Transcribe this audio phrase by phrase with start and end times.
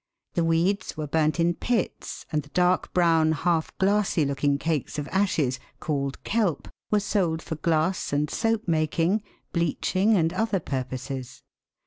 [0.33, 5.07] The weeds were burnt in pits, and the dark brown, half glassy looking cakes of
[5.09, 9.21] ashes, called "kelp," were sold for glass and soap making,
[9.53, 11.43] bleaching, and other purposes.